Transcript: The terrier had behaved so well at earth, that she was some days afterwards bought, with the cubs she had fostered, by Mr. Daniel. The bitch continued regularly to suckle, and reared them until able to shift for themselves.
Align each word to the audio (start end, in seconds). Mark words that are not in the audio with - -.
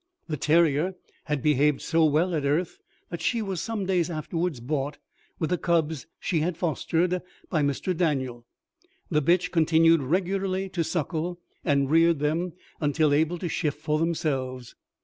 The 0.27 0.35
terrier 0.35 0.95
had 1.25 1.43
behaved 1.43 1.79
so 1.83 2.05
well 2.05 2.33
at 2.33 2.43
earth, 2.43 2.79
that 3.11 3.21
she 3.21 3.43
was 3.43 3.61
some 3.61 3.85
days 3.85 4.09
afterwards 4.09 4.59
bought, 4.59 4.97
with 5.37 5.51
the 5.51 5.59
cubs 5.59 6.07
she 6.19 6.39
had 6.39 6.57
fostered, 6.57 7.21
by 7.51 7.61
Mr. 7.61 7.95
Daniel. 7.95 8.47
The 9.11 9.21
bitch 9.21 9.51
continued 9.51 10.01
regularly 10.01 10.69
to 10.69 10.83
suckle, 10.83 11.39
and 11.63 11.91
reared 11.91 12.17
them 12.17 12.53
until 12.79 13.13
able 13.13 13.37
to 13.37 13.47
shift 13.47 13.79
for 13.79 13.99
themselves. 13.99 14.73